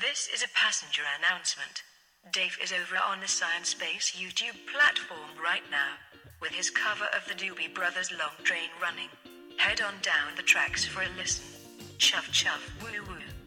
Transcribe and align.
This 0.00 0.28
is 0.34 0.42
a 0.42 0.48
passenger 0.48 1.00
announcement. 1.18 1.82
Dave 2.30 2.58
is 2.62 2.70
over 2.70 2.96
on 2.96 3.20
the 3.20 3.26
Sciencebase 3.26 4.12
YouTube 4.14 4.56
platform 4.70 5.30
right 5.42 5.62
now, 5.70 5.94
with 6.42 6.52
his 6.52 6.68
cover 6.68 7.06
of 7.16 7.26
the 7.26 7.32
Doobie 7.32 7.72
Brothers 7.72 8.12
Long 8.12 8.36
Train 8.44 8.68
running. 8.82 9.08
Head 9.56 9.80
on 9.80 9.94
down 10.02 10.36
the 10.36 10.42
tracks 10.42 10.84
for 10.84 11.00
a 11.00 11.08
listen. 11.16 11.46
Chuff 11.96 12.30
chuff 12.30 12.60
woo 12.82 13.04
woo. 13.08 13.45